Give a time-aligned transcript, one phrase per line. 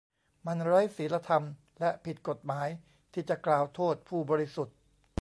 [0.45, 1.43] มันไร้ศีลธรรม
[1.79, 2.67] และผิดกฎหมาย
[3.13, 4.75] ที่จะกล่าวโทษผู้บริสุทธิ์